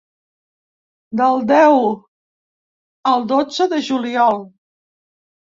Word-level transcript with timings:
Del 1.19 1.37
deu 1.51 1.77
al 3.13 3.27
dotze 3.35 3.69
de 3.75 3.83
juliol. 3.91 4.43